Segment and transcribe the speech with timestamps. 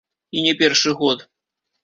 [0.37, 1.23] І не першы год.